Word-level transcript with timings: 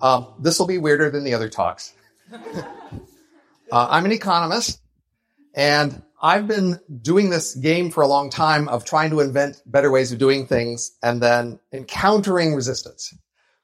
Um, 0.00 0.28
this 0.38 0.60
will 0.60 0.66
be 0.66 0.78
weirder 0.78 1.10
than 1.10 1.24
the 1.24 1.34
other 1.34 1.48
talks. 1.48 1.94
uh, 2.32 2.38
I'm 3.72 4.04
an 4.04 4.12
economist, 4.12 4.80
and 5.52 6.00
I've 6.22 6.46
been 6.46 6.78
doing 7.02 7.30
this 7.30 7.56
game 7.56 7.90
for 7.90 8.04
a 8.04 8.06
long 8.06 8.30
time 8.30 8.68
of 8.68 8.84
trying 8.84 9.10
to 9.10 9.18
invent 9.18 9.62
better 9.66 9.90
ways 9.90 10.12
of 10.12 10.18
doing 10.18 10.46
things 10.46 10.92
and 11.02 11.20
then 11.20 11.58
encountering 11.72 12.54
resistance. 12.54 13.12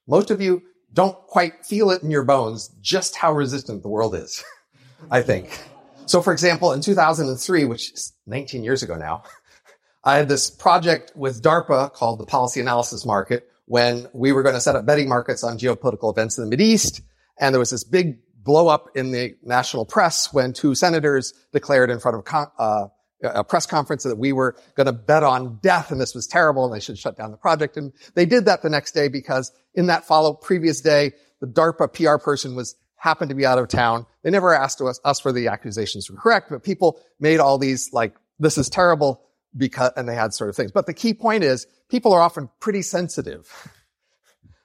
Most 0.08 0.32
of 0.32 0.40
you 0.40 0.62
don't 0.92 1.16
quite 1.28 1.64
feel 1.64 1.90
it 1.90 2.02
in 2.02 2.10
your 2.10 2.24
bones 2.24 2.70
just 2.80 3.16
how 3.16 3.32
resistant 3.32 3.82
the 3.82 3.88
world 3.88 4.14
is, 4.14 4.42
I 5.10 5.22
think. 5.22 5.60
So, 6.06 6.20
for 6.20 6.32
example, 6.32 6.72
in 6.72 6.80
2003, 6.80 7.64
which 7.64 7.92
is 7.92 8.12
19 8.26 8.64
years 8.64 8.82
ago 8.82 8.96
now, 8.96 9.22
I 10.04 10.16
had 10.16 10.28
this 10.28 10.50
project 10.50 11.12
with 11.14 11.42
DARPA 11.42 11.92
called 11.92 12.18
the 12.18 12.26
Policy 12.26 12.60
Analysis 12.60 13.06
Market 13.06 13.48
when 13.66 14.08
we 14.12 14.32
were 14.32 14.42
going 14.42 14.54
to 14.54 14.60
set 14.60 14.74
up 14.74 14.84
betting 14.84 15.08
markets 15.08 15.44
on 15.44 15.58
geopolitical 15.58 16.12
events 16.12 16.38
in 16.38 16.48
the 16.48 16.56
Mideast. 16.56 17.00
And 17.38 17.54
there 17.54 17.60
was 17.60 17.70
this 17.70 17.84
big 17.84 18.18
blow 18.36 18.68
up 18.68 18.88
in 18.96 19.12
the 19.12 19.36
national 19.42 19.86
press 19.86 20.32
when 20.32 20.52
two 20.52 20.74
senators 20.74 21.32
declared 21.52 21.90
in 21.90 22.00
front 22.00 22.16
of 22.16 22.24
con- 22.24 22.50
uh, 22.58 22.88
a 23.22 23.44
press 23.44 23.66
conference 23.66 24.02
that 24.02 24.18
we 24.18 24.32
were 24.32 24.56
going 24.74 24.86
to 24.86 24.92
bet 24.92 25.22
on 25.22 25.58
death 25.62 25.92
and 25.92 26.00
this 26.00 26.14
was 26.14 26.26
terrible 26.26 26.64
and 26.64 26.74
they 26.74 26.80
should 26.80 26.98
shut 26.98 27.16
down 27.16 27.30
the 27.30 27.36
project. 27.36 27.76
And 27.76 27.92
they 28.14 28.26
did 28.26 28.46
that 28.46 28.62
the 28.62 28.70
next 28.70 28.92
day 28.92 29.06
because 29.06 29.52
in 29.74 29.86
that 29.86 30.04
follow 30.04 30.34
previous 30.34 30.80
day, 30.80 31.12
the 31.40 31.46
DARPA 31.46 31.92
PR 31.92 32.22
person 32.22 32.56
was 32.56 32.74
happened 33.02 33.30
to 33.30 33.34
be 33.34 33.44
out 33.44 33.58
of 33.58 33.66
town. 33.66 34.06
They 34.22 34.30
never 34.30 34.54
asked 34.54 34.80
us, 34.80 35.00
us 35.04 35.24
whether 35.24 35.34
the 35.34 35.48
accusations 35.48 36.08
were 36.08 36.16
correct, 36.16 36.50
but 36.50 36.62
people 36.62 37.00
made 37.18 37.40
all 37.40 37.58
these 37.58 37.92
like, 37.92 38.14
this 38.38 38.56
is 38.56 38.70
terrible 38.70 39.20
because, 39.56 39.90
and 39.96 40.08
they 40.08 40.14
had 40.14 40.32
sort 40.32 40.48
of 40.48 40.54
things. 40.54 40.70
But 40.70 40.86
the 40.86 40.94
key 40.94 41.12
point 41.12 41.42
is 41.42 41.66
people 41.88 42.12
are 42.12 42.20
often 42.20 42.48
pretty 42.60 42.80
sensitive 42.82 43.72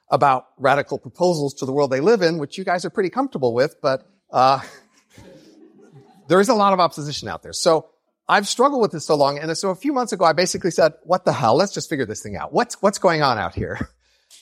about 0.08 0.46
radical 0.56 1.00
proposals 1.00 1.52
to 1.54 1.66
the 1.66 1.72
world 1.72 1.90
they 1.90 1.98
live 1.98 2.22
in, 2.22 2.38
which 2.38 2.56
you 2.56 2.62
guys 2.62 2.84
are 2.84 2.90
pretty 2.90 3.10
comfortable 3.10 3.54
with, 3.54 3.74
but 3.82 4.06
uh, 4.30 4.60
there 6.28 6.38
is 6.38 6.48
a 6.48 6.54
lot 6.54 6.72
of 6.72 6.78
opposition 6.78 7.26
out 7.26 7.42
there. 7.42 7.52
So 7.52 7.88
I've 8.28 8.46
struggled 8.46 8.82
with 8.82 8.92
this 8.92 9.04
so 9.04 9.16
long, 9.16 9.40
and 9.40 9.58
so 9.58 9.70
a 9.70 9.74
few 9.74 9.92
months 9.92 10.12
ago, 10.12 10.24
I 10.24 10.32
basically 10.32 10.70
said, 10.70 10.92
"What 11.02 11.24
the 11.24 11.32
hell? 11.32 11.56
Let's 11.56 11.72
just 11.72 11.88
figure 11.88 12.06
this 12.06 12.22
thing 12.22 12.36
out. 12.36 12.52
What's 12.52 12.80
what's 12.82 12.98
going 12.98 13.20
on 13.20 13.36
out 13.36 13.56
here?" 13.56 13.88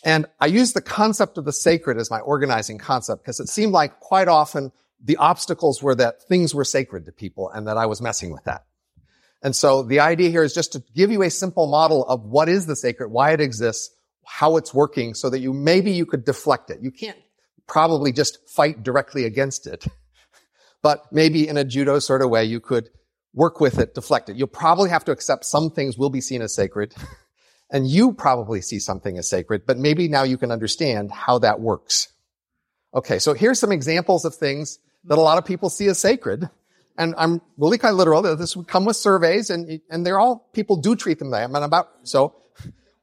And 0.07 0.27
I 0.41 0.47
used 0.47 0.75
the 0.75 0.81
concept 0.81 1.37
of 1.37 1.45
the 1.45 1.53
sacred 1.53 1.99
as 1.99 2.13
my 2.13 2.21
organizing 2.21 2.79
concept 2.79 3.25
because 3.25 3.41
it 3.41 3.49
seemed 3.49 3.73
like 3.73 3.99
quite 3.99 4.29
often 4.29 4.71
the 5.03 5.17
obstacles 5.17 5.83
were 5.83 5.97
that 5.97 6.23
things 6.23 6.55
were 6.55 6.65
sacred 6.65 7.07
to 7.07 7.13
people, 7.13 7.51
and 7.51 7.67
that 7.67 7.77
I 7.77 7.87
was 7.87 8.01
messing 8.01 8.31
with 8.31 8.45
that. 8.45 8.65
And 9.43 9.55
so 9.55 9.83
the 9.83 9.99
idea 9.99 10.31
here 10.31 10.45
is 10.45 10.55
just 10.55 10.73
to 10.73 10.83
give 10.95 11.11
you 11.11 11.23
a 11.23 11.29
simple 11.29 11.67
model 11.67 12.07
of 12.07 12.25
what 12.25 12.49
is 12.49 12.67
the 12.67 12.77
sacred, 12.77 13.09
why 13.09 13.33
it 13.33 13.41
exists, 13.41 13.95
how 14.25 14.57
it's 14.57 14.73
working 14.73 15.13
so 15.13 15.29
that 15.29 15.41
you 15.41 15.53
maybe 15.53 15.91
you 15.91 16.07
could 16.07 16.25
deflect 16.25 16.71
it. 16.71 16.81
You 16.81 16.93
can't 16.93 17.19
probably 17.67 18.13
just 18.13 18.49
fight 18.49 18.85
directly 18.85 19.25
against 19.25 19.67
it, 19.67 19.87
but 20.83 21.13
maybe 21.13 21.49
in 21.49 21.57
a 21.57 21.65
judo 21.65 21.99
sort 21.99 22.23
of 22.23 22.31
way 22.31 22.45
you 22.45 22.61
could 22.61 22.91
work 23.35 23.61
with 23.61 23.81
it, 23.81 23.95
deflect 23.95 24.29
it. 24.29 24.37
You'll 24.37 24.47
probably 24.47 24.89
have 24.91 25.05
to 25.07 25.13
accept 25.13 25.45
some 25.45 25.69
things 25.69 25.99
will 25.99 26.11
be 26.11 26.21
seen 26.21 26.43
as 26.43 26.55
sacred 26.55 26.95
and 27.71 27.87
you 27.87 28.13
probably 28.13 28.61
see 28.61 28.79
something 28.79 29.19
as 29.19 29.29
sacred, 29.29 29.67
but 29.67 29.79
maybe 29.79 30.09
now 30.09 30.23
you 30.23 30.39
can 30.39 30.51
understand 30.51 31.11
how 31.11 31.39
that 31.41 31.61
works. 31.61 32.09
Okay. 32.95 33.19
So 33.19 33.35
here's 33.35 33.59
some 33.59 33.73
examples 33.73 34.25
of 34.25 34.35
things 34.35 34.79
that 35.05 35.19
a 35.19 35.21
lot 35.21 35.39
of 35.39 35.45
people 35.45 35.69
see 35.69 35.87
as 35.89 35.99
sacred. 35.99 36.49
And 36.99 37.15
I'm 37.19 37.43
really 37.59 37.77
kind 37.79 37.93
of 37.93 37.99
literal. 37.99 38.23
That 38.23 38.39
this 38.39 38.57
would 38.57 38.69
come 38.69 38.85
with 38.85 38.97
surveys 38.97 39.51
and, 39.51 39.81
and 39.91 40.07
they're 40.07 40.19
all, 40.19 40.49
people 40.53 40.77
do 40.77 40.97
treat 40.97 41.19
them 41.19 41.31
that. 41.31 41.45
I'm 41.45 41.55
about, 41.55 41.91
so 42.05 42.35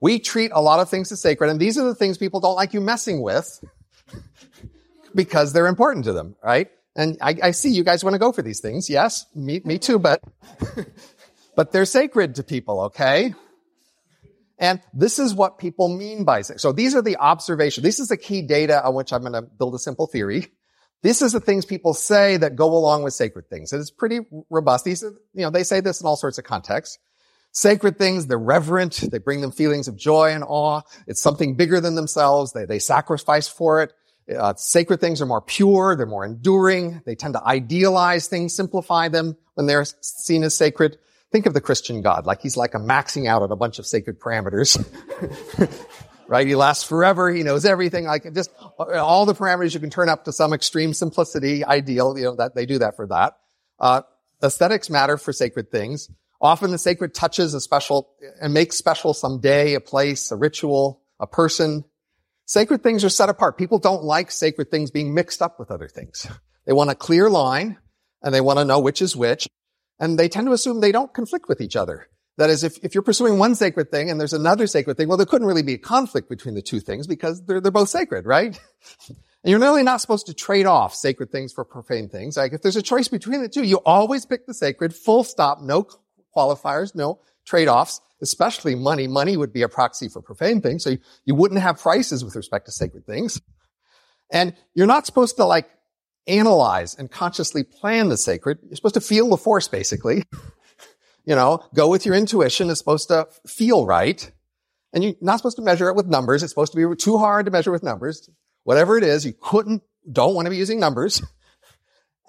we 0.04 0.20
treat 0.20 0.52
a 0.54 0.62
lot 0.62 0.82
of 0.82 0.90
things 0.90 1.14
as 1.14 1.22
sacred, 1.22 1.50
and 1.50 1.62
these 1.62 1.78
are 1.78 1.86
the 1.86 1.96
things 1.96 2.18
people 2.18 2.42
don't 2.42 2.56
like 2.56 2.74
you 2.74 2.82
messing 2.82 3.22
with 3.22 3.64
because 5.16 5.54
they're 5.54 5.68
important 5.68 6.04
to 6.04 6.12
them, 6.12 6.36
right? 6.44 6.70
And 6.94 7.18
I, 7.22 7.38
I 7.42 7.52
see 7.52 7.70
you 7.70 7.86
guys 7.86 8.04
want 8.04 8.14
to 8.14 8.20
go 8.20 8.34
for 8.34 8.42
these 8.42 8.60
things. 8.60 8.90
Yes, 8.90 9.26
me, 9.34 9.62
me 9.64 9.80
too, 9.80 10.00
but, 10.00 10.22
but 11.56 11.72
they're 11.72 11.86
sacred 11.86 12.36
to 12.36 12.44
people, 12.44 12.82
okay? 12.82 13.34
And 14.64 14.80
this 14.94 15.20
is 15.20 15.36
what 15.36 15.60
people 15.60 15.90
mean 15.90 16.24
by 16.24 16.42
sacred. 16.42 16.62
So 16.62 16.72
these 16.72 16.96
are 16.96 17.02
the 17.02 17.18
observations. 17.18 17.84
This 17.84 18.00
is 18.00 18.08
the 18.08 18.16
key 18.16 18.42
data 18.42 18.82
on 18.82 18.96
which 18.96 19.12
I'm 19.12 19.20
going 19.20 19.34
to 19.34 19.42
build 19.42 19.76
a 19.76 19.78
simple 19.78 20.08
theory. 20.08 20.48
This 21.02 21.22
is 21.22 21.34
the 21.34 21.42
things 21.42 21.66
people 21.66 21.94
say 21.94 22.38
that 22.38 22.56
go 22.56 22.74
along 22.74 23.04
with 23.04 23.14
sacred 23.14 23.50
things. 23.50 23.74
And 23.74 23.82
it's 23.82 23.92
pretty 23.92 24.22
robust. 24.50 24.86
These 24.86 25.04
are, 25.04 25.12
you 25.34 25.42
know, 25.42 25.50
they 25.50 25.66
say 25.66 25.82
this 25.82 26.00
in 26.00 26.08
all 26.08 26.16
sorts 26.16 26.38
of 26.38 26.46
contexts 26.46 26.98
sacred 27.52 27.98
things. 27.98 28.26
They're 28.26 28.38
reverent. 28.40 29.04
They 29.12 29.18
bring 29.18 29.42
them 29.42 29.52
feelings 29.52 29.90
of 29.90 29.98
joy 29.98 30.32
and 30.32 30.46
awe. 30.48 30.82
It's 31.08 31.22
something 31.22 31.58
bigger 31.58 31.82
than 31.82 31.96
themselves. 31.96 32.54
They, 32.54 32.64
they 32.64 32.80
sacrifice 32.80 33.50
for 33.50 33.84
it. 33.84 33.94
Uh, 34.34 34.54
sacred 34.56 35.02
things 35.02 35.22
are 35.22 35.26
more 35.26 35.42
pure. 35.42 35.98
They're 35.98 36.06
more 36.06 36.26
enduring. 36.26 37.02
They 37.06 37.16
tend 37.16 37.34
to 37.34 37.44
idealize 37.44 38.30
things, 38.30 38.56
simplify 38.56 39.10
them 39.10 39.36
when 39.56 39.68
they're 39.68 39.84
seen 40.00 40.44
as 40.44 40.56
sacred. 40.56 40.98
Think 41.34 41.48
of 41.48 41.54
the 41.54 41.62
Christian 41.62 42.02
God, 42.02 42.28
like 42.28 42.42
he's 42.42 42.56
like 42.56 42.76
a 42.76 42.78
maxing 42.78 43.28
out 43.28 43.42
on 43.42 43.52
a 43.52 43.56
bunch 43.56 43.80
of 43.80 43.88
sacred 43.88 44.20
parameters. 44.20 44.78
right? 46.28 46.46
He 46.46 46.56
lasts 46.56 46.84
forever. 46.84 47.32
He 47.34 47.42
knows 47.42 47.66
everything. 47.66 48.06
Like 48.06 48.32
just 48.34 48.52
all 48.78 49.26
the 49.26 49.34
parameters 49.34 49.74
you 49.74 49.80
can 49.80 49.90
turn 49.90 50.10
up 50.10 50.26
to 50.26 50.32
some 50.32 50.54
extreme 50.54 50.94
simplicity 50.94 51.66
ideal. 51.66 52.16
You 52.18 52.26
know, 52.26 52.36
that 52.36 52.54
they 52.54 52.68
do 52.68 52.78
that 52.80 52.96
for 52.96 53.08
that. 53.08 53.34
Uh, 53.80 54.04
aesthetics 54.44 54.92
matter 54.92 55.18
for 55.18 55.34
sacred 55.34 55.72
things. 55.72 56.08
Often 56.40 56.70
the 56.72 56.78
sacred 56.78 57.16
touches 57.16 57.54
a 57.54 57.60
special 57.60 58.10
and 58.40 58.54
makes 58.54 58.78
special 58.78 59.16
some 59.16 59.40
day, 59.40 59.74
a 59.74 59.80
place, 59.80 60.32
a 60.32 60.36
ritual, 60.36 61.02
a 61.20 61.26
person. 61.26 61.84
Sacred 62.46 62.84
things 62.84 63.04
are 63.04 63.10
set 63.10 63.30
apart. 63.30 63.58
People 63.58 63.80
don't 63.80 64.04
like 64.04 64.30
sacred 64.30 64.70
things 64.70 64.92
being 64.92 65.14
mixed 65.14 65.42
up 65.42 65.60
with 65.60 65.72
other 65.72 65.88
things. 65.88 66.28
They 66.66 66.74
want 66.74 66.92
a 66.92 66.96
clear 66.96 67.30
line 67.30 67.78
and 68.22 68.34
they 68.34 68.42
want 68.42 68.60
to 68.60 68.66
know 68.66 68.80
which 68.80 69.02
is 69.02 69.16
which. 69.16 69.48
And 70.00 70.18
they 70.18 70.28
tend 70.28 70.48
to 70.48 70.54
assume 70.54 70.82
they 70.82 70.92
don't 70.92 71.14
conflict 71.14 71.48
with 71.48 71.62
each 71.62 71.76
other. 71.76 72.08
That 72.38 72.50
is, 72.50 72.64
if, 72.64 72.78
if 72.84 72.96
you're 72.96 73.04
pursuing 73.04 73.38
one 73.38 73.54
sacred 73.54 73.92
thing 73.92 74.10
and 74.10 74.20
there's 74.20 74.34
another 74.34 74.66
sacred 74.66 74.98
thing, 74.98 75.08
well, 75.08 75.18
there 75.18 75.26
couldn't 75.26 75.48
really 75.48 75.62
be 75.62 75.76
a 75.76 75.78
conflict 75.78 76.30
between 76.30 76.56
the 76.56 76.64
two 76.64 76.80
things 76.80 77.06
because 77.06 77.44
they're, 77.46 77.62
they're 77.62 77.72
both 77.72 77.90
sacred, 77.90 78.26
right? 78.26 78.60
And 79.08 79.18
you're 79.44 79.60
really 79.60 79.84
not 79.84 80.02
supposed 80.02 80.26
to 80.26 80.34
trade 80.34 80.66
off 80.66 80.96
sacred 80.96 81.32
things 81.32 81.54
for 81.54 81.64
profane 81.64 82.10
things. 82.10 82.36
Like 82.36 82.54
if 82.54 82.64
there's 82.64 82.76
a 82.76 82.82
choice 82.82 83.08
between 83.08 83.42
the 83.42 83.50
two, 83.50 83.64
you 83.64 83.78
always 83.86 84.26
pick 84.26 84.48
the 84.48 84.54
sacred, 84.54 84.96
full 84.96 85.24
stop, 85.24 85.62
no 85.62 85.88
qualifiers, 86.36 86.96
no 86.96 87.20
trade-offs, 87.46 88.02
especially 88.22 88.74
money. 88.74 89.08
Money 89.08 89.38
would 89.38 89.54
be 89.54 89.62
a 89.62 89.70
proxy 89.70 90.10
for 90.10 90.22
profane 90.22 90.62
things. 90.62 90.84
So 90.84 90.92
you, 90.92 90.98
you 91.26 91.36
wouldn't 91.36 91.62
have 91.62 91.80
prices 91.80 92.24
with 92.26 92.36
respect 92.36 92.66
to 92.66 92.72
sacred 92.72 93.06
things. 93.06 93.40
And 94.32 94.56
you're 94.74 94.88
not 94.88 95.06
supposed 95.06 95.36
to 95.36 95.46
like 95.46 95.70
analyze 96.28 96.96
and 96.96 97.12
consciously 97.12 97.64
plan 97.64 98.10
the 98.10 98.18
sacred. 98.18 98.60
You're 98.64 98.76
supposed 98.76 98.96
to 98.96 99.02
feel 99.02 99.30
the 99.30 99.38
force, 99.38 99.68
basically. 99.68 100.24
you 101.26 101.36
know, 101.36 101.64
go 101.74 101.88
with 101.90 102.06
your 102.06 102.16
intuition. 102.16 102.70
It's 102.70 102.80
supposed 102.80 103.10
to 103.10 103.28
feel 103.48 103.86
right. 103.86 104.32
And 104.94 105.04
you're 105.04 105.16
not 105.22 105.38
supposed 105.38 105.58
to 105.58 105.64
measure 105.64 105.90
it 105.90 105.96
with 105.96 106.08
numbers. 106.08 106.44
It's 106.44 106.52
supposed 106.52 106.74
to 106.74 106.90
be 106.90 106.96
too 106.96 107.18
hard 107.18 107.46
to 107.46 107.52
measure 107.52 107.72
with 107.72 107.84
numbers. 107.84 108.30
Whatever 108.64 108.98
it 108.98 109.04
is, 109.04 109.26
you 109.26 109.34
couldn't, 109.40 109.84
don't 110.12 110.36
want 110.36 110.46
to 110.46 110.50
be 110.50 110.58
using 110.58 110.80
numbers. 110.80 111.22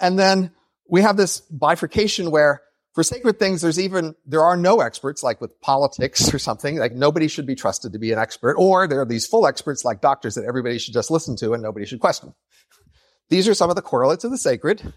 And 0.01 0.19
then 0.19 0.51
we 0.89 1.03
have 1.03 1.17
this 1.17 1.41
bifurcation 1.41 2.33
where 2.33 2.63
for 2.95 3.03
sacred 3.03 3.39
things, 3.39 3.63
there's 3.63 3.79
even, 3.79 4.15
there 4.27 4.43
are 4.43 4.57
no 4.57 4.81
experts, 4.81 5.23
like 5.23 5.41
with 5.41 5.61
politics 5.61 6.33
or 6.33 6.39
something, 6.39 6.79
like 6.79 6.93
nobody 6.93 7.27
should 7.29 7.47
be 7.47 7.55
trusted 7.55 7.93
to 7.93 7.99
be 7.99 8.13
an 8.13 8.19
expert, 8.19 8.55
or 8.57 8.87
there 8.87 9.01
are 9.01 9.07
these 9.07 9.27
full 9.27 9.47
experts 9.47 9.85
like 9.85 10.01
doctors 10.01 10.37
that 10.37 10.45
everybody 10.45 10.79
should 10.79 10.95
just 10.95 11.11
listen 11.11 11.37
to 11.37 11.53
and 11.55 11.63
nobody 11.63 11.87
should 11.87 12.01
question. 12.01 12.35
These 13.31 13.49
are 13.49 13.55
some 13.55 13.71
of 13.71 13.77
the 13.77 13.83
correlates 13.83 14.25
of 14.25 14.31
the 14.31 14.39
sacred. 14.39 14.93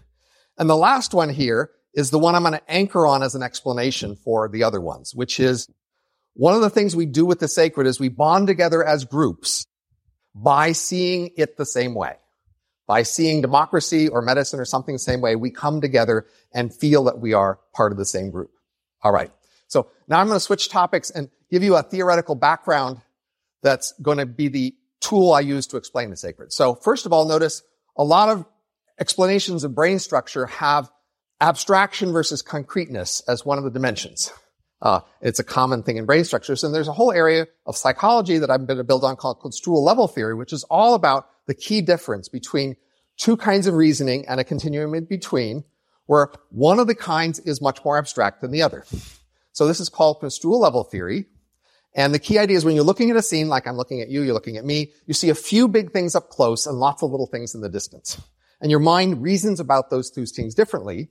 And 0.58 0.68
the 0.68 0.76
last 0.76 1.14
one 1.14 1.28
here 1.28 1.70
is 1.94 2.10
the 2.10 2.18
one 2.18 2.34
I'm 2.34 2.42
going 2.42 2.54
to 2.54 2.70
anchor 2.70 3.06
on 3.06 3.22
as 3.22 3.34
an 3.34 3.42
explanation 3.42 4.16
for 4.16 4.48
the 4.48 4.64
other 4.64 4.80
ones, 4.80 5.14
which 5.14 5.40
is 5.40 5.68
one 6.34 6.54
of 6.54 6.60
the 6.60 6.70
things 6.70 6.94
we 6.94 7.06
do 7.06 7.24
with 7.24 7.40
the 7.40 7.48
sacred 7.48 7.86
is 7.86 7.98
we 7.98 8.08
bond 8.08 8.46
together 8.46 8.84
as 8.84 9.04
groups 9.04 9.66
by 10.34 10.72
seeing 10.72 11.30
it 11.36 11.56
the 11.56 11.66
same 11.66 11.94
way 11.94 12.16
by 12.88 13.02
seeing 13.02 13.42
democracy 13.42 14.08
or 14.08 14.22
medicine 14.22 14.58
or 14.58 14.64
something 14.64 14.94
the 14.94 14.98
same 14.98 15.20
way, 15.20 15.36
we 15.36 15.50
come 15.50 15.80
together 15.80 16.26
and 16.52 16.74
feel 16.74 17.04
that 17.04 17.20
we 17.20 17.34
are 17.34 17.60
part 17.74 17.92
of 17.92 17.98
the 17.98 18.04
same 18.06 18.30
group. 18.30 18.50
All 19.02 19.12
right. 19.12 19.30
So 19.68 19.88
now 20.08 20.18
I'm 20.18 20.26
going 20.26 20.36
to 20.36 20.40
switch 20.40 20.70
topics 20.70 21.10
and 21.10 21.28
give 21.50 21.62
you 21.62 21.76
a 21.76 21.82
theoretical 21.82 22.34
background 22.34 23.02
that's 23.62 23.92
going 24.00 24.16
to 24.18 24.26
be 24.26 24.48
the 24.48 24.74
tool 25.00 25.32
I 25.32 25.40
use 25.40 25.66
to 25.68 25.76
explain 25.76 26.08
the 26.08 26.16
sacred. 26.16 26.50
So 26.52 26.74
first 26.74 27.04
of 27.04 27.12
all, 27.12 27.28
notice 27.28 27.62
a 27.98 28.04
lot 28.04 28.30
of 28.30 28.46
explanations 28.98 29.64
of 29.64 29.74
brain 29.74 29.98
structure 29.98 30.46
have 30.46 30.90
abstraction 31.40 32.12
versus 32.12 32.40
concreteness 32.40 33.22
as 33.28 33.44
one 33.44 33.58
of 33.58 33.64
the 33.64 33.70
dimensions. 33.70 34.32
Uh, 34.80 35.00
it's 35.20 35.40
a 35.40 35.44
common 35.44 35.82
thing 35.82 35.96
in 35.96 36.06
brain 36.06 36.24
structures. 36.24 36.64
And 36.64 36.72
there's 36.74 36.88
a 36.88 36.92
whole 36.92 37.12
area 37.12 37.48
of 37.66 37.76
psychology 37.76 38.38
that 38.38 38.50
I'm 38.50 38.64
going 38.64 38.78
to 38.78 38.84
build 38.84 39.04
on 39.04 39.16
called, 39.16 39.40
called 39.40 39.52
Construal 39.52 39.84
level 39.84 40.08
theory, 40.08 40.34
which 40.34 40.52
is 40.52 40.64
all 40.64 40.94
about 40.94 41.28
the 41.46 41.54
key 41.54 41.80
difference 41.80 42.28
between 42.28 42.76
two 43.16 43.36
kinds 43.36 43.66
of 43.66 43.74
reasoning 43.74 44.26
and 44.28 44.40
a 44.40 44.44
continuum 44.44 44.94
in 44.94 45.04
between. 45.04 45.64
where 46.08 46.30
one 46.50 46.80
of 46.80 46.86
the 46.86 46.94
kinds 46.94 47.38
is 47.40 47.60
much 47.60 47.84
more 47.84 47.98
abstract 47.98 48.40
than 48.40 48.50
the 48.50 48.62
other. 48.62 48.84
So 49.52 49.66
this 49.66 49.78
is 49.78 49.90
called 49.90 50.20
construal 50.20 50.58
level 50.58 50.82
theory. 50.82 51.26
And 51.98 52.14
the 52.14 52.20
key 52.20 52.38
idea 52.38 52.56
is 52.56 52.64
when 52.64 52.76
you're 52.76 52.84
looking 52.84 53.10
at 53.10 53.16
a 53.16 53.22
scene, 53.22 53.48
like 53.48 53.66
I'm 53.66 53.76
looking 53.76 54.00
at 54.00 54.08
you, 54.08 54.22
you're 54.22 54.32
looking 54.32 54.56
at 54.56 54.64
me, 54.64 54.92
you 55.06 55.14
see 55.14 55.30
a 55.30 55.34
few 55.34 55.66
big 55.66 55.90
things 55.90 56.14
up 56.14 56.28
close 56.28 56.64
and 56.64 56.78
lots 56.78 57.02
of 57.02 57.10
little 57.10 57.26
things 57.26 57.56
in 57.56 57.60
the 57.60 57.68
distance. 57.68 58.22
And 58.60 58.70
your 58.70 58.78
mind 58.78 59.20
reasons 59.20 59.58
about 59.58 59.90
those 59.90 60.08
two 60.08 60.24
things 60.24 60.54
differently. 60.54 61.08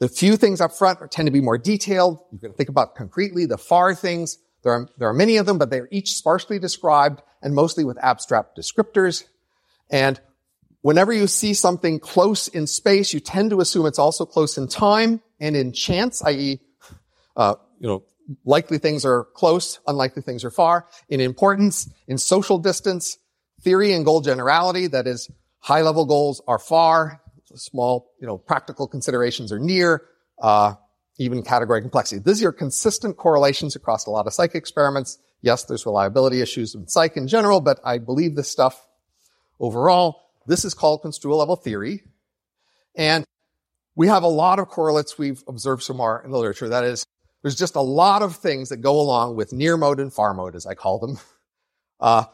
The 0.00 0.08
few 0.08 0.36
things 0.36 0.60
up 0.60 0.72
front 0.72 0.98
tend 1.12 1.26
to 1.26 1.32
be 1.32 1.40
more 1.40 1.58
detailed. 1.58 2.18
You 2.32 2.40
can 2.40 2.54
think 2.54 2.68
about 2.68 2.96
concretely 2.96 3.46
the 3.46 3.56
far 3.56 3.94
things. 3.94 4.38
There 4.64 4.72
are, 4.72 4.88
there 4.98 5.08
are 5.08 5.14
many 5.14 5.36
of 5.36 5.46
them, 5.46 5.58
but 5.58 5.70
they're 5.70 5.88
each 5.92 6.14
sparsely 6.14 6.58
described 6.58 7.22
and 7.40 7.54
mostly 7.54 7.84
with 7.84 7.96
abstract 8.02 8.58
descriptors. 8.58 9.22
And 9.90 10.20
whenever 10.80 11.12
you 11.12 11.28
see 11.28 11.54
something 11.54 12.00
close 12.00 12.48
in 12.48 12.66
space, 12.66 13.12
you 13.12 13.20
tend 13.20 13.50
to 13.50 13.60
assume 13.60 13.86
it's 13.86 14.00
also 14.00 14.26
close 14.26 14.58
in 14.58 14.66
time 14.66 15.22
and 15.38 15.54
in 15.54 15.72
chance, 15.72 16.20
i.e., 16.24 16.58
uh, 17.36 17.54
you 17.78 17.86
know, 17.86 18.02
likely 18.44 18.78
things 18.78 19.04
are 19.04 19.24
close, 19.34 19.80
unlikely 19.86 20.22
things 20.22 20.44
are 20.44 20.50
far. 20.50 20.86
In 21.08 21.20
importance, 21.20 21.88
in 22.08 22.18
social 22.18 22.58
distance, 22.58 23.18
theory 23.62 23.92
and 23.92 24.04
goal 24.04 24.20
generality, 24.20 24.86
that 24.88 25.06
is, 25.06 25.30
high 25.60 25.82
level 25.82 26.06
goals 26.06 26.42
are 26.46 26.58
far, 26.58 27.20
small, 27.54 28.12
you 28.20 28.26
know, 28.26 28.38
practical 28.38 28.86
considerations 28.86 29.52
are 29.52 29.58
near, 29.58 30.02
uh, 30.40 30.74
even 31.18 31.42
category 31.42 31.80
complexity. 31.80 32.20
These 32.24 32.44
are 32.44 32.52
consistent 32.52 33.16
correlations 33.16 33.74
across 33.74 34.06
a 34.06 34.10
lot 34.10 34.26
of 34.26 34.34
psych 34.34 34.54
experiments. 34.54 35.18
Yes, 35.40 35.64
there's 35.64 35.86
reliability 35.86 36.40
issues 36.40 36.74
in 36.74 36.88
psych 36.88 37.16
in 37.16 37.28
general, 37.28 37.60
but 37.60 37.80
I 37.84 37.98
believe 37.98 38.36
this 38.36 38.50
stuff 38.50 38.86
overall. 39.58 40.22
This 40.46 40.64
is 40.64 40.74
called 40.74 41.02
construal 41.02 41.38
level 41.38 41.56
theory. 41.56 42.04
And 42.94 43.24
we 43.94 44.08
have 44.08 44.22
a 44.22 44.28
lot 44.28 44.58
of 44.58 44.68
correlates 44.68 45.18
we've 45.18 45.42
observed 45.48 45.82
so 45.82 45.94
far 45.94 46.22
in 46.24 46.30
the 46.30 46.38
literature. 46.38 46.68
That 46.68 46.84
is, 46.84 47.06
there's 47.42 47.56
just 47.56 47.76
a 47.76 47.80
lot 47.80 48.22
of 48.22 48.36
things 48.36 48.70
that 48.70 48.78
go 48.78 49.00
along 49.00 49.36
with 49.36 49.52
near 49.52 49.76
mode 49.76 50.00
and 50.00 50.12
far 50.12 50.34
mode, 50.34 50.56
as 50.56 50.66
I 50.66 50.74
call 50.74 50.98
them. 50.98 51.18
Uh, 51.98 52.24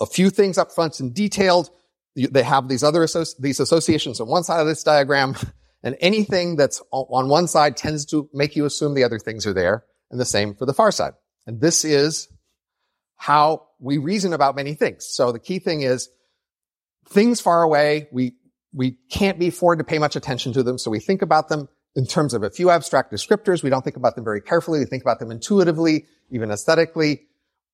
a 0.00 0.06
few 0.06 0.30
things 0.30 0.56
up 0.56 0.72
front 0.72 1.00
and 1.00 1.14
detailed. 1.14 1.68
They 2.14 2.42
have 2.42 2.66
these 2.66 2.82
other 2.82 3.00
associ- 3.00 3.36
these 3.38 3.60
associations 3.60 4.22
on 4.22 4.26
one 4.26 4.42
side 4.42 4.60
of 4.60 4.66
this 4.66 4.82
diagram, 4.82 5.36
and 5.82 5.98
anything 6.00 6.56
that's 6.56 6.80
on 6.90 7.28
one 7.28 7.46
side 7.46 7.76
tends 7.76 8.06
to 8.06 8.30
make 8.32 8.56
you 8.56 8.64
assume 8.64 8.94
the 8.94 9.04
other 9.04 9.18
things 9.18 9.46
are 9.46 9.52
there, 9.52 9.84
and 10.10 10.18
the 10.18 10.24
same 10.24 10.54
for 10.54 10.64
the 10.64 10.72
far 10.72 10.90
side. 10.90 11.12
And 11.46 11.60
this 11.60 11.84
is 11.84 12.28
how 13.16 13.66
we 13.78 13.98
reason 13.98 14.32
about 14.32 14.56
many 14.56 14.74
things. 14.74 15.06
So 15.06 15.32
the 15.32 15.38
key 15.38 15.58
thing 15.58 15.82
is 15.82 16.08
things 17.08 17.40
far 17.40 17.62
away, 17.62 18.08
we, 18.12 18.34
we 18.72 18.98
can't 19.10 19.38
be 19.38 19.48
afford 19.48 19.78
to 19.78 19.84
pay 19.84 19.98
much 19.98 20.16
attention 20.16 20.52
to 20.54 20.62
them. 20.62 20.78
So 20.78 20.90
we 20.90 21.00
think 21.00 21.22
about 21.22 21.48
them 21.48 21.68
in 21.96 22.06
terms 22.06 22.34
of 22.34 22.42
a 22.42 22.50
few 22.50 22.70
abstract 22.70 23.10
descriptors. 23.10 23.62
We 23.62 23.70
don't 23.70 23.82
think 23.82 23.96
about 23.96 24.14
them 24.14 24.24
very 24.24 24.42
carefully. 24.42 24.78
We 24.78 24.84
think 24.84 25.02
about 25.02 25.18
them 25.18 25.30
intuitively, 25.30 26.06
even 26.30 26.50
aesthetically, 26.50 27.22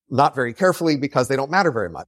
not 0.09 0.33
very 0.33 0.53
carefully 0.53 0.95
because 0.95 1.27
they 1.27 1.35
don't 1.35 1.51
matter 1.51 1.71
very 1.71 1.89
much. 1.89 2.07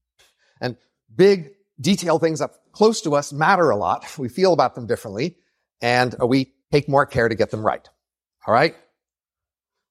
And 0.62 0.78
big 1.14 1.52
detailed 1.80 2.22
things 2.22 2.40
up 2.40 2.54
close 2.72 3.02
to 3.02 3.16
us 3.16 3.34
matter 3.34 3.70
a 3.70 3.76
lot. 3.76 4.18
We 4.18 4.30
feel 4.30 4.54
about 4.54 4.76
them 4.76 4.88
differently 4.88 5.36
and 5.82 6.16
uh, 6.20 6.26
we 6.26 6.54
take 6.72 6.88
more 6.88 7.06
care 7.06 7.28
to 7.28 7.36
get 7.36 7.52
them 7.52 7.66
right. 7.66 7.88
All 8.48 8.54
right. 8.54 8.76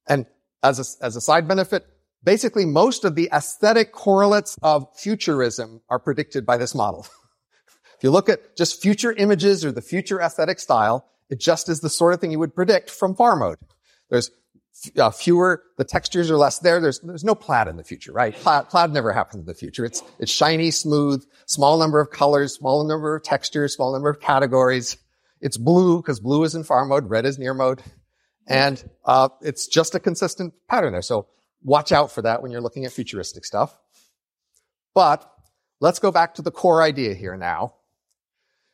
And 0.09 0.27
as 0.62 0.79
a, 0.79 1.05
as 1.05 1.17
a 1.17 1.20
side 1.20 1.47
benefit, 1.47 1.87
basically 2.23 2.65
most 2.65 3.05
of 3.05 3.15
the 3.15 3.29
aesthetic 3.32 3.93
correlates 3.93 4.56
of 4.62 4.87
futurism 4.97 5.82
are 5.91 5.99
predicted 5.99 6.47
by 6.47 6.56
this 6.56 6.75
model. 6.75 7.06
if 7.99 8.03
you 8.03 8.11
look 8.11 8.31
at 8.31 8.56
just 8.56 8.81
future 8.81 9.12
images 9.12 9.62
or 9.62 9.73
the 9.73 9.82
future 9.82 10.20
aesthetic 10.20 10.59
style, 10.59 11.06
it 11.35 11.41
just 11.41 11.69
is 11.69 11.81
the 11.81 11.91
sort 11.91 12.15
of 12.15 12.21
thing 12.21 12.31
you 12.31 12.39
would 12.39 12.55
predict 12.55 12.89
from 12.89 13.17
far 13.17 13.35
mode. 13.35 13.59
There's 14.09 14.31
uh, 14.97 15.11
fewer, 15.11 15.65
the 15.79 15.85
textures 15.85 16.31
are 16.31 16.37
less 16.37 16.61
there. 16.61 16.79
There's, 16.81 17.01
there's 17.01 17.25
no 17.25 17.35
plaid 17.35 17.67
in 17.67 17.77
the 17.77 17.83
future, 17.83 18.13
right? 18.13 18.33
Plaid, 18.33 18.69
plaid 18.69 18.93
never 18.93 19.13
happens 19.13 19.41
in 19.41 19.47
the 19.47 19.55
future. 19.55 19.85
It's, 19.85 20.01
it's 20.21 20.31
shiny, 20.31 20.71
smooth, 20.71 21.27
small 21.47 21.77
number 21.77 21.99
of 21.99 22.11
colors, 22.11 22.55
small 22.55 22.87
number 22.87 23.17
of 23.17 23.25
textures, 23.25 23.75
small 23.75 23.93
number 23.93 24.09
of 24.09 24.21
categories. 24.21 24.97
It's 25.41 25.57
blue 25.57 26.01
because 26.01 26.21
blue 26.21 26.45
is 26.45 26.55
in 26.55 26.63
far 26.63 26.85
mode, 26.85 27.11
red 27.11 27.27
is 27.27 27.37
near 27.37 27.53
mode. 27.53 27.83
And, 28.47 28.81
uh, 29.05 29.31
it's 29.41 29.67
just 29.67 29.97
a 29.97 29.99
consistent 29.99 30.55
pattern 30.69 30.93
there. 30.93 31.03
So 31.03 31.27
watch 31.65 31.91
out 31.91 32.13
for 32.13 32.23
that 32.23 32.43
when 32.43 32.53
you're 32.53 32.61
looking 32.61 32.85
at 32.85 32.93
futuristic 32.93 33.45
stuff. 33.45 33.77
But 34.95 35.29
let's 35.81 35.99
go 35.99 36.13
back 36.13 36.35
to 36.35 36.43
the 36.43 36.53
core 36.53 36.81
idea 36.81 37.13
here 37.15 37.37
now. 37.37 37.75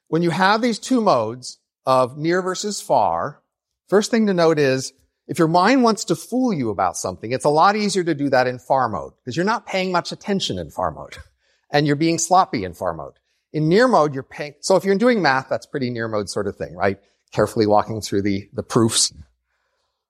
When 0.09 0.21
you 0.21 0.29
have 0.29 0.61
these 0.61 0.79
two 0.79 1.01
modes 1.01 1.56
of 1.87 2.17
near 2.17 2.43
versus 2.43 2.81
far, 2.81 3.43
first 3.88 4.11
thing 4.11 4.27
to 4.27 4.35
note 4.35 4.59
is 4.59 4.93
if 5.27 5.38
your 5.38 5.49
mind 5.49 5.82
wants 5.82 6.05
to 6.06 6.17
fool 6.17 6.53
you 6.53 6.71
about 6.71 6.97
something, 6.97 7.32
it's 7.32 7.44
a 7.44 7.50
lot 7.50 7.77
easier 7.77 8.03
to 8.05 8.15
do 8.15 8.29
that 8.31 8.47
in 8.47 8.59
far 8.59 8.88
mode 8.88 9.12
because 9.19 9.37
you're 9.37 9.47
not 9.47 9.67
paying 9.67 9.93
much 9.93 10.12
attention 10.12 10.59
in 10.59 10.71
far 10.71 10.91
mode 10.91 11.17
and 11.71 11.87
you're 11.87 11.97
being 11.97 12.19
sloppy 12.19 12.65
in 12.65 12.75
far 12.75 12.93
mode. 12.93 13.15
In 13.53 13.69
near 13.69 13.88
mode, 13.88 14.15
you're 14.15 14.23
paying, 14.23 14.55
so 14.61 14.77
if 14.77 14.85
you're 14.85 14.97
doing 14.97 15.23
math, 15.23 15.49
that's 15.49 15.67
pretty 15.67 15.91
near 15.91 16.09
mode 16.09 16.29
sort 16.29 16.47
of 16.47 16.56
thing, 16.56 16.75
right? 16.75 16.99
Carefully 17.32 17.67
walking 17.67 18.00
through 18.00 18.23
the, 18.23 18.49
the 18.53 18.62
proofs. 18.62 19.12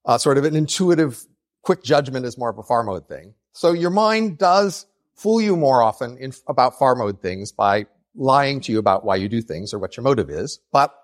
Uh, 0.05 0.19
sort 0.19 0.39
of 0.39 0.45
an 0.45 0.57
intuitive 0.57 1.23
quick 1.63 1.83
judgment 1.83 2.25
is 2.25 2.39
more 2.39 2.51
of 2.51 2.59
a 2.59 2.63
far 2.63 2.83
mode 2.83 3.07
thing. 3.07 3.35
So 3.53 3.73
your 3.73 3.91
mind 3.91 4.39
does 4.39 4.87
fool 5.15 5.41
you 5.41 5.57
more 5.57 5.83
often 5.83 6.17
in, 6.17 6.33
about 6.49 6.79
far 6.79 6.95
mode 6.95 7.21
things 7.21 7.53
by 7.53 7.87
lying 8.15 8.61
to 8.63 8.73
you 8.73 8.79
about 8.79 9.05
why 9.05 9.17
you 9.17 9.29
do 9.29 9.43
things 9.43 9.75
or 9.75 9.79
what 9.79 9.97
your 9.97 10.05
motive 10.05 10.31
is. 10.31 10.61
But 10.73 10.95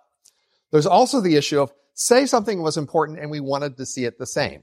there's 0.76 0.86
also 0.86 1.20
the 1.20 1.36
issue 1.36 1.60
of 1.60 1.72
say 1.94 2.26
something 2.26 2.62
was 2.62 2.76
important 2.76 3.18
and 3.18 3.30
we 3.30 3.40
wanted 3.40 3.78
to 3.78 3.86
see 3.86 4.04
it 4.04 4.18
the 4.18 4.26
same. 4.26 4.62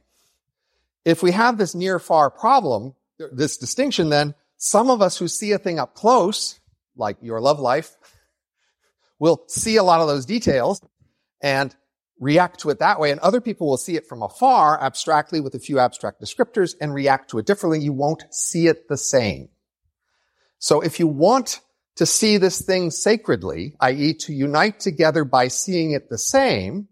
If 1.05 1.23
we 1.23 1.31
have 1.31 1.57
this 1.57 1.73
near 1.75 1.99
far 1.99 2.29
problem, 2.29 2.93
this 3.31 3.57
distinction, 3.57 4.09
then 4.09 4.35
some 4.57 4.89
of 4.89 5.01
us 5.01 5.17
who 5.17 5.27
see 5.27 5.51
a 5.51 5.57
thing 5.57 5.79
up 5.79 5.95
close, 5.95 6.59
like 6.95 7.17
your 7.21 7.41
love 7.41 7.59
life, 7.59 7.97
will 9.19 9.43
see 9.47 9.75
a 9.77 9.83
lot 9.83 10.01
of 10.01 10.07
those 10.07 10.25
details 10.25 10.81
and 11.41 11.75
react 12.19 12.59
to 12.59 12.69
it 12.69 12.79
that 12.79 12.99
way. 12.99 13.11
And 13.11 13.19
other 13.19 13.41
people 13.41 13.67
will 13.67 13.77
see 13.77 13.95
it 13.95 14.07
from 14.07 14.21
afar, 14.21 14.81
abstractly 14.81 15.41
with 15.41 15.55
a 15.55 15.59
few 15.59 15.79
abstract 15.79 16.21
descriptors 16.21 16.75
and 16.79 16.93
react 16.93 17.31
to 17.31 17.39
it 17.39 17.45
differently. 17.45 17.79
You 17.79 17.93
won't 17.93 18.23
see 18.31 18.67
it 18.67 18.87
the 18.87 18.97
same. 18.97 19.49
So 20.59 20.81
if 20.81 20.99
you 20.99 21.07
want 21.07 21.59
to 21.95 22.05
see 22.05 22.37
this 22.37 22.61
thing 22.61 22.91
sacredly, 22.91 23.75
i.e. 23.79 24.13
to 24.15 24.33
unite 24.33 24.79
together 24.79 25.23
by 25.23 25.47
seeing 25.47 25.91
it 25.91 26.09
the 26.09 26.17
same, 26.17 26.87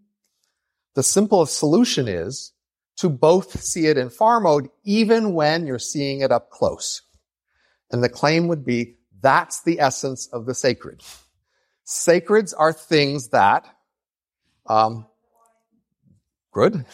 the 0.94 1.02
simplest 1.02 1.58
solution 1.58 2.06
is 2.06 2.52
to 2.96 3.08
both 3.08 3.60
see 3.60 3.86
it 3.86 3.98
in 3.98 4.10
far 4.10 4.40
mode 4.40 4.68
even 4.84 5.34
when 5.34 5.66
you're 5.66 5.78
seeing 5.78 6.20
it 6.20 6.30
up 6.30 6.50
close. 6.50 7.02
And 7.90 8.02
the 8.02 8.08
claim 8.08 8.48
would 8.48 8.64
be 8.64 8.96
that's 9.20 9.62
the 9.62 9.80
essence 9.80 10.26
of 10.28 10.46
the 10.46 10.54
sacred. 10.54 11.02
Sacreds 11.84 12.54
are 12.56 12.72
things 12.72 13.28
that 13.28 13.66
um, 14.66 15.06
good, 16.52 16.84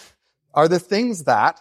are 0.55 0.69
the 0.69 0.79
things 0.79 1.25
that, 1.25 1.61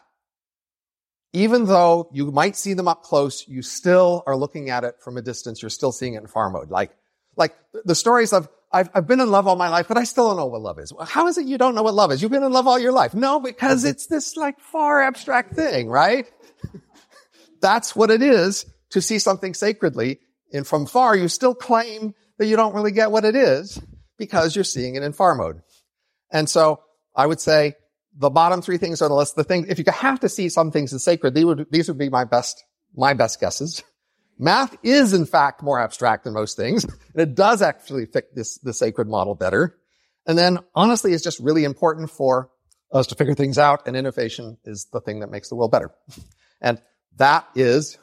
even 1.34 1.66
though 1.66 2.10
you 2.12 2.32
might 2.32 2.56
see 2.56 2.74
them 2.74 2.88
up 2.88 3.04
close, 3.04 3.48
you 3.48 3.62
still 3.62 4.24
are 4.26 4.36
looking 4.36 4.70
at 4.70 4.84
it 4.84 4.96
from 5.02 5.18
a 5.18 5.22
distance. 5.22 5.62
You're 5.62 5.70
still 5.70 5.92
seeing 5.92 6.14
it 6.14 6.22
in 6.22 6.28
far 6.28 6.50
mode. 6.50 6.70
Like, 6.70 6.92
like 7.36 7.56
the 7.86 7.96
stories 7.96 8.34
of, 8.34 8.48
I've, 8.72 8.90
I've 8.94 9.08
been 9.08 9.20
in 9.20 9.30
love 9.30 9.48
all 9.48 9.56
my 9.56 9.70
life, 9.70 9.88
but 9.88 9.98
I 9.98 10.04
still 10.04 10.28
don't 10.30 10.38
know 10.38 10.48
what 10.48 10.62
love 10.62 10.80
is. 10.80 10.92
How 11.06 11.28
is 11.28 11.38
it 11.38 11.46
you 11.46 11.58
don't 11.58 11.76
know 11.76 11.84
what 11.84 11.94
love 11.94 12.12
is? 12.12 12.22
You've 12.22 12.32
been 12.32 12.44
in 12.44 12.52
love 12.52 12.68
all 12.68 12.80
your 12.80 12.92
life. 12.92 13.14
No, 13.14 13.40
because 13.40 13.86
it's 13.86 14.08
this 14.08 14.36
like 14.36 14.60
far 14.60 15.02
abstract 15.02 15.54
thing, 15.56 15.90
right? 15.90 16.26
That's 17.62 17.96
what 17.96 18.10
it 18.10 18.22
is 18.22 18.66
to 18.92 19.02
see 19.02 19.20
something 19.20 19.54
sacredly. 19.54 20.20
And 20.54 20.66
from 20.66 20.86
far, 20.86 21.16
you 21.16 21.28
still 21.28 21.56
claim 21.56 22.14
that 22.38 22.48
you 22.48 22.56
don't 22.56 22.74
really 22.74 22.92
get 22.92 23.12
what 23.12 23.26
it 23.26 23.36
is 23.36 23.82
because 24.18 24.56
you're 24.56 24.64
seeing 24.64 24.96
it 24.96 25.04
in 25.04 25.14
far 25.14 25.36
mode. 25.36 25.62
And 26.32 26.50
so 26.50 26.82
I 27.16 27.26
would 27.26 27.40
say 27.40 27.76
the 28.18 28.30
bottom 28.30 28.62
three 28.62 28.78
things 28.78 29.02
on 29.02 29.10
the 29.10 29.16
list, 29.16 29.36
the 29.36 29.44
thing, 29.44 29.68
if 29.70 29.78
you 29.78 29.86
have 29.92 30.20
to 30.22 30.30
see 30.30 30.50
some 30.50 30.72
things 30.72 30.94
as 30.94 31.04
sacred, 31.04 31.34
these 31.34 31.46
would, 31.46 31.68
these 31.72 31.88
would 31.88 31.98
be 31.98 32.10
my 32.10 32.26
best, 32.26 32.64
my 32.96 33.14
best 33.14 33.40
guesses. 33.40 33.84
Math 34.40 34.76
is 34.84 35.14
in 35.14 35.26
fact 35.26 35.64
more 35.64 35.80
abstract 35.80 36.24
than 36.24 36.34
most 36.34 36.58
things, 36.58 36.84
and 36.84 37.22
it 37.22 37.36
does 37.36 37.62
actually 37.62 38.06
fit 38.06 38.36
this, 38.36 38.58
the 38.60 38.74
sacred 38.74 39.08
model 39.08 39.36
better. 39.36 39.78
And 40.26 40.38
then 40.38 40.60
honestly, 40.76 41.14
it's 41.14 41.24
just 41.24 41.40
really 41.40 41.64
important 41.64 42.10
for 42.10 42.50
us 42.92 43.08
to 43.08 43.16
figure 43.16 43.36
things 43.36 43.58
out, 43.58 43.88
and 43.88 43.96
innovation 43.96 44.58
is 44.66 44.88
the 44.92 45.02
thing 45.02 45.20
that 45.20 45.32
makes 45.32 45.50
the 45.50 45.56
world 45.56 45.72
better. 45.72 45.92
And 46.62 46.82
that 47.18 47.48
is 47.56 47.98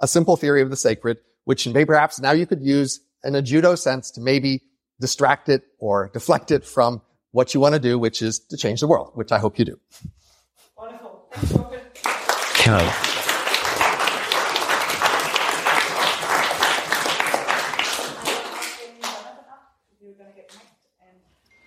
a 0.00 0.08
simple 0.08 0.36
theory 0.36 0.62
of 0.62 0.70
the 0.70 0.76
sacred, 0.76 1.18
which 1.44 1.66
maybe 1.66 1.86
perhaps 1.86 2.20
now 2.20 2.32
you 2.32 2.46
could 2.46 2.62
use 2.62 3.00
in 3.24 3.34
a 3.34 3.42
judo 3.42 3.74
sense 3.74 4.12
to 4.12 4.20
maybe 4.20 4.62
distract 5.00 5.48
it 5.48 5.62
or 5.78 6.10
deflect 6.12 6.50
it 6.50 6.64
from 6.64 7.02
what 7.38 7.54
you 7.54 7.60
want 7.60 7.72
to 7.72 7.78
do, 7.78 7.96
which 8.00 8.20
is 8.20 8.40
to 8.40 8.56
change 8.56 8.80
the 8.80 8.88
world, 8.88 9.12
which 9.14 9.30
I 9.30 9.38
hope 9.38 9.60
you 9.60 9.64
do. 9.64 9.76
Wonderful. 10.76 11.28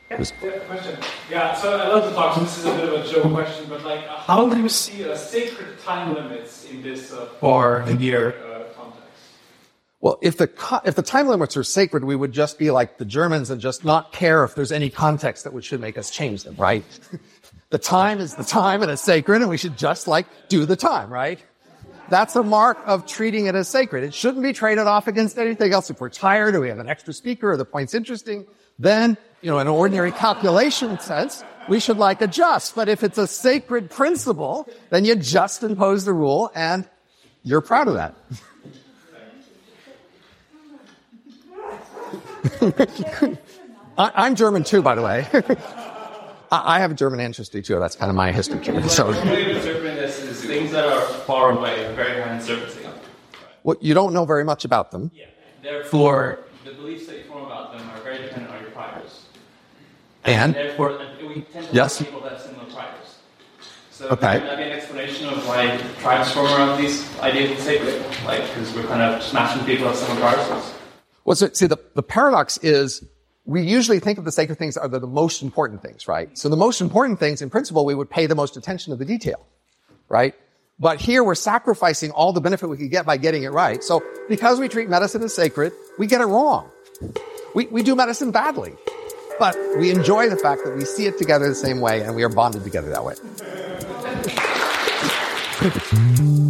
Thanks, 0.10 0.34
Yeah, 0.44 0.60
question. 0.68 0.98
Yeah, 1.30 1.56
so 1.56 1.80
I 1.80 1.88
love 1.88 2.04
the 2.04 2.16
talk. 2.18 2.36
So 2.36 2.42
this 2.42 2.58
is 2.58 2.66
a 2.66 2.74
bit 2.76 2.90
of 2.90 2.94
a 3.00 3.04
joke 3.10 3.32
question, 3.32 3.66
but 3.70 3.82
like, 3.86 4.06
how 4.06 4.50
do 4.50 4.60
you 4.60 4.68
see 4.68 5.10
uh, 5.10 5.16
sacred 5.16 5.80
time 5.80 6.14
limits 6.14 6.66
in 6.66 6.84
this 6.84 7.14
uh, 7.14 7.30
for 7.40 7.80
a 7.88 7.94
year 7.94 8.24
uh, 8.28 8.34
context? 8.34 8.51
Well, 10.02 10.18
if 10.22 10.38
the 10.38 10.50
if 10.84 10.96
the 10.96 11.04
time 11.04 11.28
limits 11.28 11.56
are 11.56 11.64
sacred, 11.64 12.04
we 12.04 12.16
would 12.16 12.32
just 12.32 12.58
be 12.58 12.72
like 12.72 12.98
the 12.98 13.06
Germans 13.06 13.52
and 13.52 13.62
just 13.62 13.86
not 13.86 14.12
care 14.12 14.44
if 14.44 14.56
there's 14.56 14.72
any 14.72 14.90
context 14.90 15.44
that 15.44 15.54
would 15.54 15.64
should 15.64 15.80
make 15.80 15.98
us 15.98 16.10
change 16.10 16.44
them, 16.44 16.56
right? 16.58 16.84
the 17.70 17.78
time 17.78 18.20
is 18.20 18.36
the 18.36 18.44
time 18.44 18.82
and 18.82 18.90
it's 18.90 19.04
sacred, 19.04 19.42
and 19.42 19.50
we 19.50 19.58
should 19.58 19.78
just 19.78 20.08
like 20.08 20.26
do 20.50 20.66
the 20.66 20.76
time, 20.76 21.14
right? 21.14 21.40
That's 22.10 22.36
a 22.36 22.44
mark 22.44 22.80
of 22.86 23.06
treating 23.06 23.46
it 23.46 23.56
as 23.56 23.70
sacred. 23.70 24.04
It 24.04 24.14
shouldn't 24.14 24.44
be 24.44 24.54
traded 24.54 24.86
off 24.86 25.08
against 25.08 25.38
anything 25.38 25.72
else. 25.72 25.90
If 25.90 26.02
we're 26.02 26.10
tired 26.10 26.56
or 26.56 26.60
we 26.60 26.68
have 26.68 26.80
an 26.80 26.90
extra 26.90 27.14
speaker 27.14 27.52
or 27.52 27.56
the 27.56 27.64
point's 27.64 27.94
interesting, 27.94 28.46
then, 28.78 29.18
you 29.42 29.50
know, 29.50 29.60
in 29.60 29.68
an 29.68 29.74
ordinary 29.74 30.12
calculation 30.12 31.00
sense, 31.00 31.42
we 31.70 31.80
should 31.80 31.98
like 31.98 32.22
adjust. 32.22 32.76
But 32.76 32.90
if 32.90 33.04
it's 33.04 33.18
a 33.18 33.28
sacred 33.28 33.90
principle, 33.90 34.68
then 34.90 35.06
you 35.06 35.16
just 35.16 35.64
impose 35.64 36.04
the 36.04 36.12
rule 36.12 36.52
and 36.54 36.86
you're 37.44 37.62
proud 37.62 37.88
of 37.88 37.94
that. 37.94 38.16
I, 43.98 44.28
am 44.28 44.36
German 44.36 44.64
too, 44.64 44.82
by 44.82 44.96
the 44.96 45.02
way. 45.02 45.28
I, 46.52 46.78
I 46.78 46.80
have 46.80 46.96
German 46.96 47.20
ancestry 47.20 47.62
too. 47.62 47.80
That's 47.80 47.96
kind 47.96 48.10
of 48.10 48.16
my 48.16 48.32
history. 48.32 48.60
So, 48.90 49.12
the 49.12 49.22
way 49.30 49.54
to 49.54 50.04
is 50.04 50.44
things 50.44 50.72
that 50.72 50.86
are 50.86 51.02
far 51.02 51.52
away 51.52 51.94
very 51.96 52.22
high. 52.22 52.42
Well, 53.64 53.78
you 53.80 53.94
don't 53.94 54.14
know 54.14 54.26
very 54.26 54.44
much 54.44 54.66
about 54.66 54.92
them. 54.92 55.12
Yeah. 55.14 55.26
Therefore, 55.62 56.40
the 56.66 56.72
beliefs 56.72 57.08
that 57.08 57.18
you 57.18 57.24
form 57.26 57.46
about 57.46 57.78
them 57.78 57.88
are 57.92 58.00
very 58.02 58.18
dependent 58.18 58.54
on 58.54 58.62
your 58.62 58.72
priors. 58.72 59.26
And? 60.24 60.56
and 60.56 60.56
therefore, 60.56 61.00
we 61.28 61.42
tend 61.42 61.68
to 61.68 61.74
yes. 61.74 62.00
people 62.00 62.22
that 62.22 62.34
have 62.34 62.42
similar 62.42 62.66
priors. 62.72 63.18
So 63.92 64.08
okay. 64.10 64.40
that 64.40 64.58
be 64.58 64.64
an 64.64 64.72
explanation 64.72 65.30
of 65.30 65.48
why 65.48 65.78
tribes 66.00 66.32
form 66.32 66.48
around 66.48 66.82
these 66.82 67.08
ideas 67.20 67.52
of 67.52 67.60
sacred? 67.60 68.04
Like, 68.26 68.42
because 68.48 68.74
we're 68.74 68.84
kind 68.84 69.02
of 69.02 69.22
smashing 69.22 69.64
people 69.66 69.88
have 69.88 69.96
similar 69.96 70.20
priors. 70.20 70.74
Well, 71.26 71.36
so, 71.36 71.50
see, 71.52 71.68
the, 71.68 71.78
the 71.94 72.04
paradox 72.04 72.58
is 72.58 73.04
we 73.46 73.62
usually 73.64 74.00
think 74.00 74.18
of 74.18 74.26
the 74.26 74.32
sacred 74.32 74.58
things 74.58 74.78
are 74.78 74.88
the, 74.88 75.00
the 75.00 75.08
most 75.08 75.42
important 75.42 75.82
things, 75.82 76.08
right? 76.08 76.36
So 76.38 76.50
the 76.50 76.58
most 76.58 76.82
important 76.82 77.20
things, 77.20 77.42
in 77.42 77.50
principle, 77.50 77.86
we 77.86 77.96
would 77.96 78.10
pay 78.10 78.26
the 78.28 78.36
most 78.36 78.58
attention 78.58 78.92
to 78.92 78.98
the 78.98 79.06
detail, 79.06 79.46
right? 80.10 80.36
But 80.80 81.00
here 81.00 81.24
we're 81.24 81.36
sacrificing 81.36 82.12
all 82.12 82.34
the 82.34 82.42
benefit 82.42 82.68
we 82.68 82.78
could 82.78 82.92
get 82.92 83.06
by 83.06 83.18
getting 83.18 83.44
it 83.44 83.50
right. 83.50 83.84
So 83.84 84.04
because 84.30 84.60
we 84.60 84.68
treat 84.68 84.90
medicine 84.90 85.22
as 85.22 85.34
sacred, 85.34 85.74
we 86.00 86.08
get 86.08 86.22
it 86.22 86.26
wrong. 86.26 86.72
We, 87.54 87.68
we 87.68 87.84
do 87.84 87.96
medicine 87.96 88.32
badly. 88.32 88.74
But 89.38 89.56
we 89.78 89.92
enjoy 89.92 90.30
the 90.30 90.38
fact 90.38 90.64
that 90.66 90.76
we 90.76 90.86
see 90.86 91.06
it 91.06 91.18
together 91.18 91.48
the 91.48 91.56
same 91.56 91.82
way 91.82 92.02
and 92.02 92.16
we 92.16 92.24
are 92.24 92.30
bonded 92.30 92.64
together 92.64 92.90
that 92.90 93.04
way. 93.04 93.16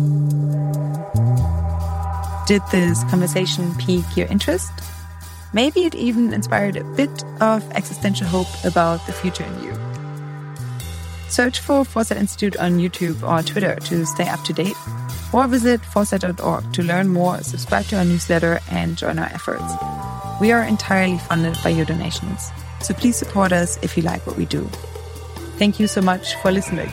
Did 2.51 2.67
this 2.70 3.05
conversation 3.05 3.74
pique 3.75 4.17
your 4.17 4.27
interest? 4.27 4.74
Maybe 5.53 5.86
it 5.86 5.96
even 5.96 6.34
inspired 6.34 6.75
a 6.75 6.84
bit 6.84 7.24
of 7.39 7.63
existential 7.72 8.27
hope 8.27 8.50
about 8.65 9.05
the 9.08 9.13
future 9.13 9.46
in 9.46 9.63
you. 9.63 9.74
Search 11.29 11.62
for 11.62 11.86
Foresight 11.86 12.17
Institute 12.17 12.58
on 12.58 12.74
YouTube 12.74 13.24
or 13.24 13.41
Twitter 13.41 13.77
to 13.77 14.05
stay 14.05 14.27
up 14.27 14.43
to 14.43 14.51
date, 14.51 14.75
or 15.31 15.48
visit 15.48 15.79
foresight.org 15.79 16.74
to 16.74 16.84
learn 16.84 17.08
more, 17.08 17.38
subscribe 17.38 17.86
to 17.86 18.00
our 18.00 18.03
newsletter, 18.03 18.60
and 18.70 18.98
join 18.98 19.17
our 19.17 19.27
efforts. 19.27 19.74
We 20.41 20.51
are 20.51 20.65
entirely 20.65 21.20
funded 21.20 21.55
by 21.63 21.70
your 21.70 21.86
donations, 21.86 22.50
so 22.81 22.93
please 22.93 23.15
support 23.15 23.53
us 23.53 23.81
if 23.81 23.96
you 23.96 24.03
like 24.03 24.27
what 24.27 24.36
we 24.36 24.43
do. 24.43 24.65
Thank 25.55 25.79
you 25.79 25.88
so 25.88 26.01
much 26.01 26.36
for 26.41 26.51
listening. 26.51 26.91